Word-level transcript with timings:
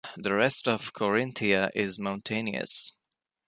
The 0.17 0.33
rest 0.33 0.67
of 0.67 0.93
Corinthia 0.93 1.69
is 1.75 1.99
mountainous. 1.99 2.93